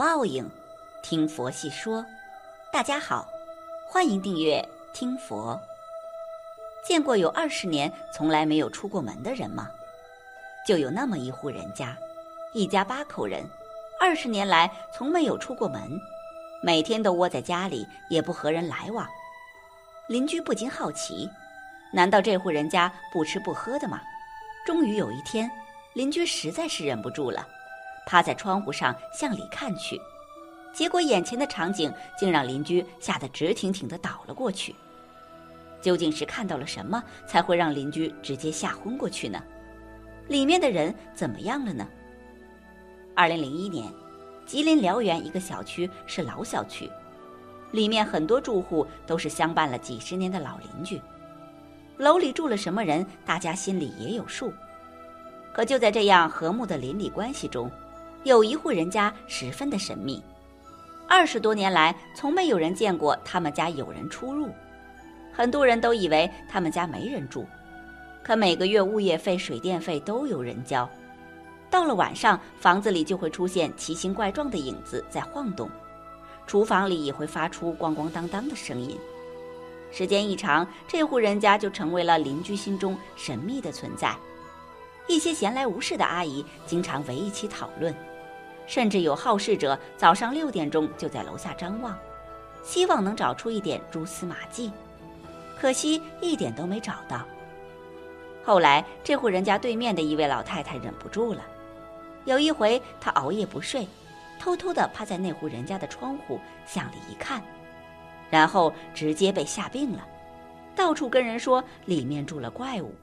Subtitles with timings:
[0.00, 0.50] 报应，
[1.02, 2.02] 听佛细说。
[2.72, 3.28] 大家好，
[3.84, 5.60] 欢迎订阅听佛。
[6.82, 9.70] 见过有二十年从来没有出过门的人吗？
[10.66, 11.94] 就有那么一户人家，
[12.54, 13.44] 一家八口人，
[14.00, 16.00] 二十年来从没有出过门，
[16.62, 19.06] 每天都窝在家里，也不和人来往。
[20.08, 21.28] 邻居不禁好奇，
[21.92, 24.00] 难道这户人家不吃不喝的吗？
[24.64, 25.50] 终于有一天，
[25.92, 27.46] 邻居实在是忍不住了。
[28.06, 30.00] 趴在窗户上向里看去，
[30.72, 34.74] 结果眼前的场景竟让邻居吓得直挺挺的倒了过去。
[35.80, 39.42] 究竟是看到了什么，才会让邻居直接吓昏过去呢？
[40.28, 41.88] 里面的人怎么样了呢？
[43.14, 43.90] 二零零一年，
[44.44, 46.90] 吉林辽源一个小区是老小区，
[47.72, 51.00] 里面很多住户都是相伴了几十年的老邻居。
[51.96, 54.52] 楼里住了什么人，大家心里也有数。
[55.52, 57.70] 可就在这样和睦的邻里关系中，
[58.24, 60.22] 有一户人家十分的神秘，
[61.08, 64.50] 二十多年来从没有人见过他们家有人出入，
[65.32, 67.46] 很多人都以为他们家没人住，
[68.22, 70.88] 可每个月物业费、水电费都有人交。
[71.70, 75.70] 到了晚上，房子里就会出现奇形怪状的影子在晃动，
[76.46, 78.98] 厨房里也会发出咣咣当当的声音。
[79.90, 84.14] 时间一长，这户人家就成为了邻居心中神秘的存在。
[85.08, 87.92] 一些闲来无事的阿姨经常围一起讨论。
[88.70, 91.98] 甚至有好事者早上六点钟就在楼下张望，
[92.62, 94.70] 希望能找出一点蛛丝马迹，
[95.58, 97.26] 可惜一点都没找到。
[98.44, 101.42] 后来这户人家对面的一位老太太忍不住了，
[102.26, 103.84] 有一回她熬夜不睡，
[104.38, 107.42] 偷偷地趴在那户人家的窗户向里一看，
[108.30, 110.06] 然后直接被吓病了，
[110.76, 112.94] 到处跟人说里面住了怪物。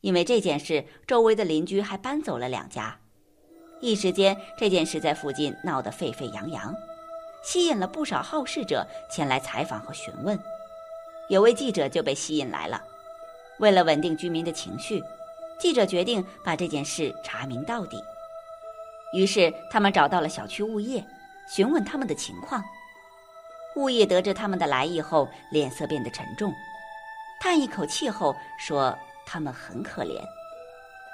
[0.00, 2.98] 因为这件事，周围的邻居还搬走了两家。
[3.84, 6.74] 一时间，这件事在附近闹得沸沸扬扬，
[7.42, 10.40] 吸引了不少好事者前来采访和询问。
[11.28, 12.82] 有位记者就被吸引来了。
[13.58, 15.04] 为了稳定居民的情绪，
[15.58, 18.02] 记者决定把这件事查明到底。
[19.12, 21.04] 于是，他们找到了小区物业，
[21.54, 22.64] 询问他们的情况。
[23.76, 26.50] 物业得知他们的来意后，脸色变得沉重，
[27.38, 30.24] 叹一口气后说：“他们很可怜。”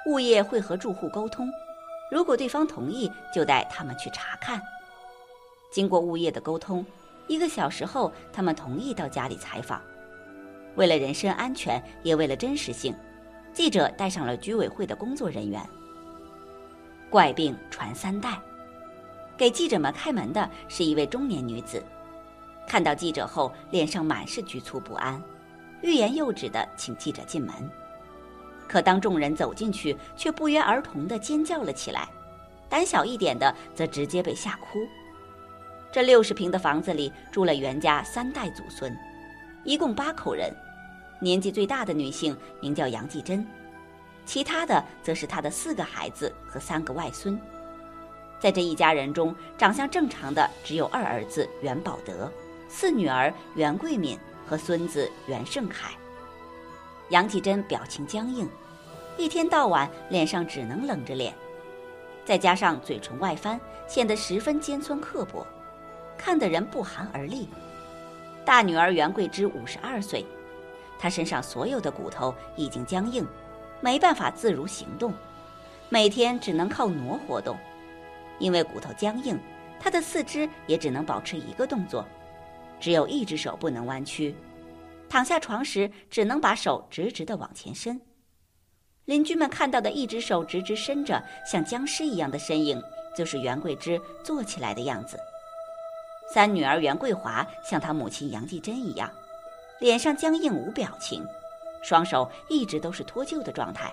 [0.07, 1.51] 物业会和住户沟通。
[2.11, 4.61] 如果对方同意，就带他们去查看。
[5.71, 6.85] 经过物业的沟通，
[7.25, 9.81] 一个小时后，他们同意到家里采访。
[10.75, 12.93] 为了人身安全，也为了真实性，
[13.53, 15.65] 记者带上了居委会的工作人员。
[17.09, 18.37] 怪病传三代，
[19.37, 21.81] 给记者们开门的是一位中年女子，
[22.67, 25.21] 看到记者后，脸上满是局促不安，
[25.81, 27.53] 欲言又止的请记者进门。
[28.71, 32.07] 可当众人走进去，却不约而同地尖叫了起来，
[32.69, 34.79] 胆小一点的则直接被吓哭。
[35.91, 38.97] 这六十平的房子里住了袁家三代祖孙，
[39.65, 40.49] 一共八口人，
[41.19, 43.45] 年纪最大的女性名叫杨继珍，
[44.25, 47.37] 其他的则是她的四个孩子和三个外孙。
[48.39, 52.31] 在这一家人中，长相正常的只有二儿子袁宝德，
[52.69, 54.17] 四女儿袁桂敏
[54.47, 55.91] 和孙子袁胜凯。
[57.09, 58.49] 杨继珍表情僵硬。
[59.17, 61.33] 一天到晚脸上只能冷着脸，
[62.25, 65.45] 再加上嘴唇外翻，显得十分尖酸刻薄，
[66.17, 67.47] 看得人不寒而栗。
[68.43, 70.25] 大女儿袁桂芝五十二岁，
[70.97, 73.27] 她身上所有的骨头已经僵硬，
[73.79, 75.13] 没办法自如行动，
[75.89, 77.55] 每天只能靠挪活动。
[78.39, 79.39] 因为骨头僵硬，
[79.79, 82.03] 她的四肢也只能保持一个动作，
[82.79, 84.35] 只有一只手不能弯曲，
[85.07, 88.01] 躺下床时只能把手直直的往前伸。
[89.05, 92.81] 邻居们看到的一只手直直伸着，像僵尸一样的身影，
[93.15, 95.19] 就是袁桂枝坐起来的样子。
[96.33, 99.11] 三女儿袁桂华像她母亲杨继珍一样，
[99.79, 101.25] 脸上僵硬无表情，
[101.83, 103.91] 双手一直都是脱臼的状态，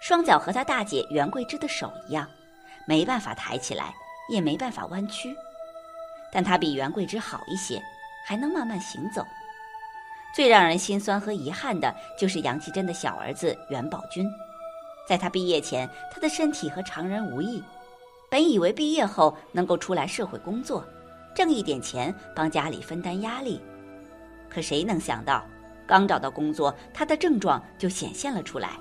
[0.00, 2.28] 双脚和她大姐袁桂枝的手一样，
[2.86, 3.92] 没办法抬起来，
[4.28, 5.34] 也没办法弯曲。
[6.30, 7.82] 但她比袁桂枝好一些，
[8.26, 9.26] 还能慢慢行走。
[10.36, 14.30] 最让人心酸和遗憾的就是杨继珍的小儿子袁宝军，
[15.08, 17.64] 在他毕业前，他的身体和常人无异，
[18.28, 20.84] 本以为毕业后能够出来社会工作，
[21.34, 23.62] 挣一点钱帮家里分担压力，
[24.50, 25.42] 可谁能想到，
[25.86, 28.72] 刚找到工作，他的症状就显现了出来，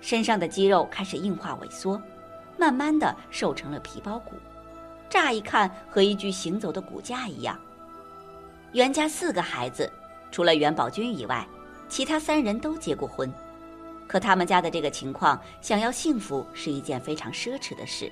[0.00, 2.00] 身上的肌肉开始硬化萎缩，
[2.56, 4.36] 慢慢的瘦成了皮包骨，
[5.10, 7.58] 乍一看和一具行走的骨架一样。
[8.74, 9.90] 袁家四个孩子。
[10.30, 11.46] 除了袁宝军以外，
[11.88, 13.32] 其他三人都结过婚，
[14.06, 18.10] 可他们家的这个情况，想要幸福是一件非常奢侈的事。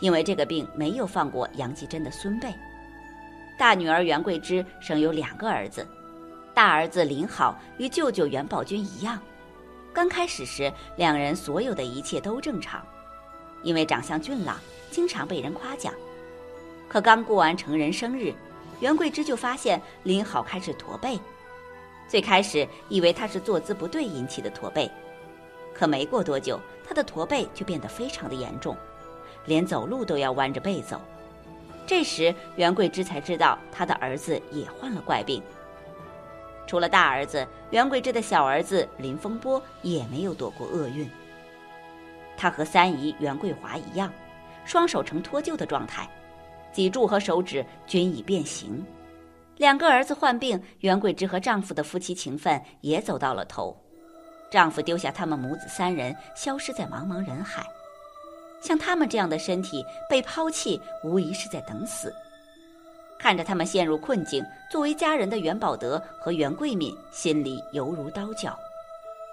[0.00, 2.52] 因为这个病没有放过杨继珍的孙辈。
[3.56, 5.86] 大女儿袁桂枝生有两个儿子，
[6.52, 9.18] 大儿子林好与舅舅袁宝军一样。
[9.92, 12.84] 刚开始时，两人所有的一切都正常，
[13.62, 14.58] 因为长相俊朗，
[14.90, 15.94] 经常被人夸奖。
[16.88, 18.34] 可刚过完成人生日，
[18.82, 21.16] 袁桂枝就发现林好开始驼背。
[22.08, 24.90] 最开始以为他是坐姿不对引起的驼背，
[25.72, 28.76] 可没过多久，他的驼背就变得非常的严重，
[29.46, 31.00] 连走路都要弯着背走。
[31.86, 35.40] 这时，袁桂枝才知道他的儿子也患了怪病。
[36.66, 41.08] 除了大儿子袁桂枝的小儿子林风波也没有躲过厄运。
[42.36, 44.12] 他和三姨袁桂华一样，
[44.64, 46.08] 双手呈脱臼的状态，
[46.72, 48.84] 脊柱和手指均已变形。
[49.58, 53.76] 两个儿子患病，袁桂枝和丈夫的夫妻情分也走到了头。
[54.50, 57.64] 丈夫丢下他们母子三人，消失在茫茫人海。
[58.60, 62.14] 像他们这样的身体被抛弃，无疑是在等死。
[63.18, 68.58] 看着他们陷入困境，作为家人的袁宝德和袁桂敏心里犹如刀绞。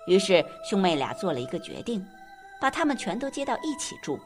[0.06, 2.06] 于是兄妹俩做了一个决定，
[2.62, 4.20] 把他们全都接到一起住。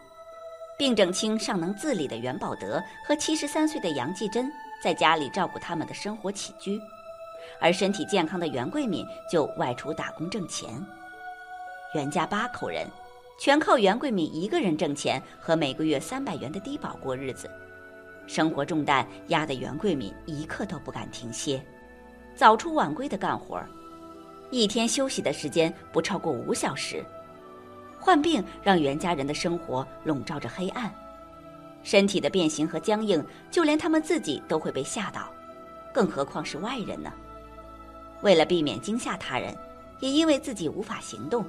[0.77, 6.81] 病症轻尚能自理的袁宝德和七十三岁的杨继珍在家里照顾他们的生活起居，
[7.59, 10.69] 而身体健康的袁桂敏就外出打工挣钱。
[11.93, 12.87] 袁家八口人，
[13.39, 17.49] 全靠袁桂敏一个人挣钱和每个月三百元的低保过日子。
[18.25, 21.63] 生活重担压得袁桂敏一刻都不敢停歇，
[22.35, 23.61] 早出晚归的干活
[24.49, 27.05] 一天休息的时间不超过五小时。
[28.03, 30.93] 患病让袁家人的生活笼罩着黑暗，
[31.83, 35.31] 身体的变形和僵硬，就连他们自己都会被吓到，
[35.93, 37.13] 更何况是外人呢？
[38.21, 39.57] 为了避免惊吓他人，
[40.01, 41.45] 也因为自己无法行动，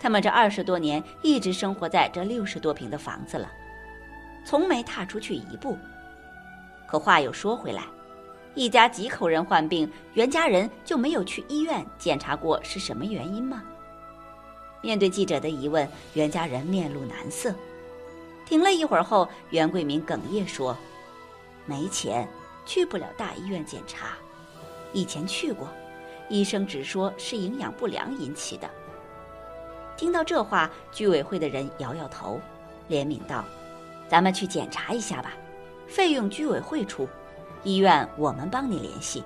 [0.00, 3.46] 他们这二十多年一直生活在这六十多平的房子了。
[4.46, 5.76] 从没踏出去一步。
[6.86, 7.82] 可话又说回来，
[8.54, 13.62] 一家几口人患病，袁家人就没有去医院检查过是什么原因吗？
[14.86, 17.52] 面对记者的疑问，袁家人面露难色。
[18.44, 20.76] 停了一会儿后，袁桂明哽咽说
[21.66, 22.28] ：“没钱，
[22.64, 24.10] 去不了大医院检查。
[24.92, 25.66] 以前去过，
[26.28, 28.70] 医生只说是营养不良引起的。”
[29.98, 32.40] 听到这话，居委会的人摇摇头，
[32.88, 33.44] 怜悯道。
[34.08, 35.32] 咱们去检查一下吧，
[35.88, 37.08] 费用居委会出，
[37.64, 39.24] 医院我们帮你联系。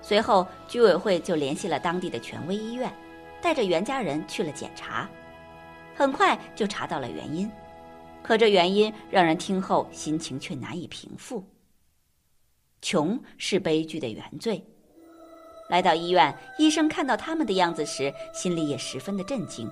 [0.00, 2.90] 随后，居委会就联系了当地的权威医院，
[3.42, 5.08] 带着袁家人去了检查，
[5.94, 7.50] 很快就查到了原因。
[8.22, 11.44] 可这原因让人听后心情却难以平复。
[12.82, 14.62] 穷是悲剧的原罪。
[15.68, 19.70] 来到医院，医生看到他们的样子时，心里也十分的震惊。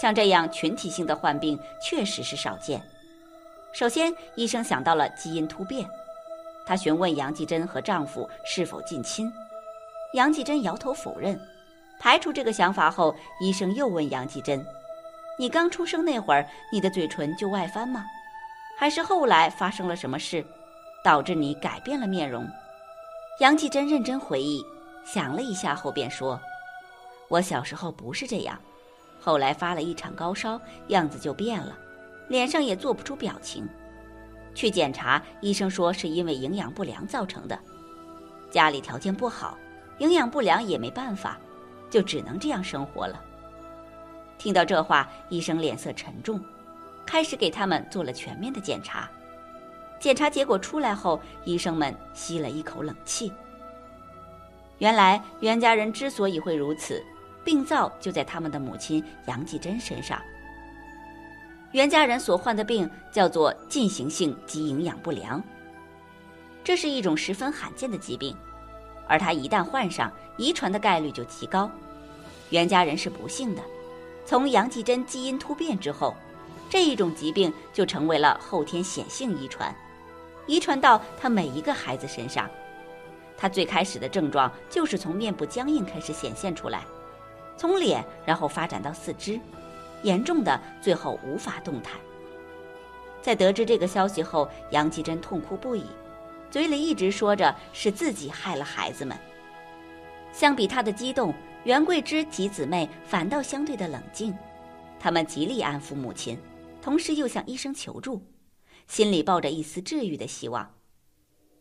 [0.00, 2.82] 像这样群体性的患病确实是少见。
[3.72, 5.88] 首先，医生想到了基因突变。
[6.64, 9.30] 他询问杨继珍和丈夫是否近亲，
[10.14, 11.38] 杨继珍摇头否认。
[12.02, 14.66] 排除这个想法后，医生又问杨继珍
[15.38, 18.04] ：“你刚出生那会儿，你的嘴唇就外翻吗？
[18.76, 20.44] 还是后来发生了什么事，
[21.04, 22.44] 导致你改变了面容？”
[23.38, 24.60] 杨继珍认真回忆，
[25.04, 26.40] 想了一下后便说
[27.30, 28.58] ：“我小时候不是这样。”
[29.22, 31.78] 后来发了一场高烧，样子就变了，
[32.26, 33.64] 脸上也做不出表情。
[34.56, 37.56] 去检查，医生说是因为营养不良造成的。
[38.50, 39.56] 家里条件不好，
[39.98, 41.38] 营养不良也没办法，
[41.92, 43.22] 就只能这样生活了。
[44.38, 46.40] 听到这话，医生脸色沉重，
[47.04, 49.08] 开始给他们做了全面的检查。
[50.00, 53.30] 检查结果出来后，医生们吸了一口冷气。
[54.78, 57.00] 原来袁家人之所以会如此。
[57.44, 60.22] 病灶就在他们的母亲杨继珍身上。
[61.72, 65.42] 袁家人所患的病叫做进行性肌营养不良，
[66.62, 68.36] 这是一种十分罕见的疾病，
[69.12, 71.70] 而他一旦患上，遗传的概率就极高。
[72.48, 73.60] 袁家人是不幸的，
[74.24, 76.16] 从杨继珍基因突变之后，
[76.70, 79.74] 这一种疾病就成为了后天显性遗传，
[80.46, 82.48] 遗传到他每一个孩子身上。
[83.36, 86.82] 他最开始的症状就是从面部僵硬开始显现出来。
[87.58, 89.38] 从脸，然后发展到四肢，
[90.02, 91.92] 严重的最后无法动弹。
[93.20, 95.84] 在得知这个消息后，杨继珍痛哭不已，
[96.52, 99.18] 嘴里一直说着是自己害了孩子们。
[100.32, 104.32] 相比他的激动，袁桂枝及姊妹反倒相对的冷静，
[105.00, 106.38] 他们极力安抚母亲，
[106.80, 108.22] 同时又向医生求助，
[108.86, 110.72] 心里抱着一丝治愈的希望。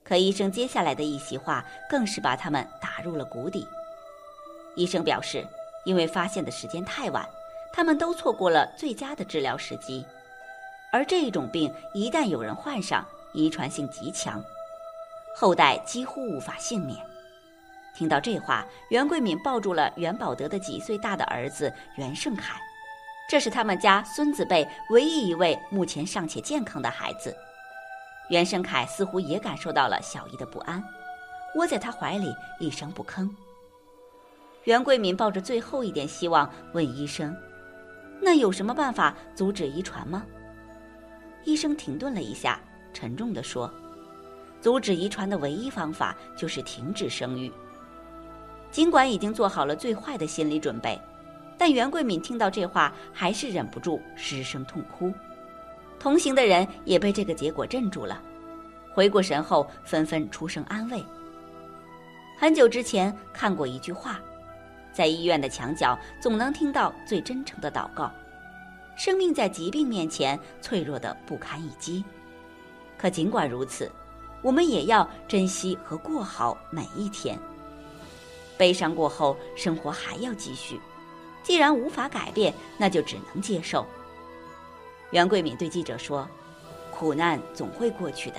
[0.04, 3.66] 可医生接下来的一席话，更是把他们打入了谷底。
[4.76, 5.44] 医生表示。
[5.84, 7.28] 因为发现的时间太晚，
[7.74, 10.06] 他们都错过了最佳的治疗时机。
[10.92, 14.40] 而这一种病一旦有人患上，遗传性极强，
[15.36, 16.98] 后代几乎无法幸免。
[17.94, 22.60] 听到这话，袁桂敏抱住了袁宝德的几岁大的儿子袁胜凯，
[23.30, 27.36] 这是他们家孙子辈唯一一位目前尚且健康的孩子。
[28.30, 30.82] 袁胜凯似乎也感受到了小姨的不安，
[31.56, 33.30] 窝在他怀里一声不吭。
[34.64, 37.36] 袁桂敏抱着最后一点希望，问医生
[38.22, 40.24] ：“那有什么办法阻止遗传吗？”
[41.44, 42.62] 医生停顿了一下，
[42.94, 43.70] 沉重地说
[44.62, 47.52] ：“阻止遗传的唯一方法就是停止生育。”
[48.72, 50.98] 尽管已经做好了最坏的心理准备，
[51.58, 55.14] 但袁桂敏听到这话还是忍不住失声痛哭。
[56.00, 58.22] 同行的人也被这个结果镇住了，
[58.94, 61.04] 回过神后纷纷出声安慰。
[62.38, 64.20] 很久之前看过一句话，
[64.94, 68.10] 在医院的墙角总能听到最真诚的祷告：
[68.96, 72.04] 生命在疾病面前脆弱的不堪一击。
[72.98, 73.92] 可尽管如此，
[74.42, 77.38] 我们也要珍惜和过好每一天。
[78.58, 80.80] 悲伤过后，生活还要继续。
[81.44, 83.86] 既然无法改变，那就只能接受。
[85.10, 86.28] 袁桂敏对记者说
[86.94, 88.38] ：“苦难总会过去的，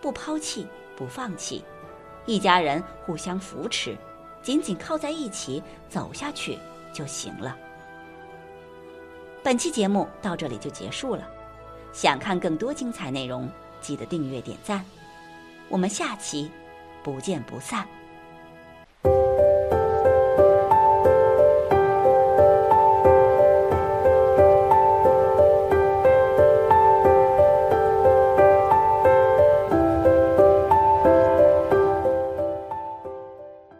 [0.00, 1.64] 不抛弃，不放弃，
[2.26, 3.96] 一家人互相扶持，
[4.42, 6.58] 紧紧靠在一起走下去
[6.92, 7.56] 就行了。”
[9.42, 11.26] 本期节目到这里就结束了。
[11.90, 14.84] 想看更多精彩内容，记得订阅点赞。
[15.68, 16.50] 我们下期
[17.02, 17.97] 不见不散。